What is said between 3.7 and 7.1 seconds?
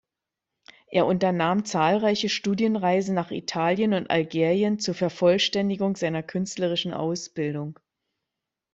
und Algerien zur Vervollständigung seiner künstlerischen